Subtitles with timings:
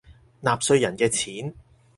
[0.41, 1.53] 納稅人嘅錢